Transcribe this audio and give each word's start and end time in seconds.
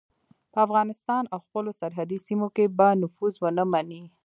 په 0.51 0.57
افغانستان 0.67 1.23
او 1.33 1.39
خپلو 1.45 1.71
سرحدي 1.79 2.17
سیمو 2.27 2.47
کې 2.55 2.65
به 2.77 2.87
نفوذ 3.01 3.33
ونه 3.41 3.63
مني. 3.71 4.03